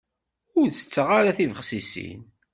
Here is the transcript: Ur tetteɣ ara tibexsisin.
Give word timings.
Ur 0.59 0.67
tetteɣ 0.71 1.07
ara 1.19 1.37
tibexsisin. 1.37 2.21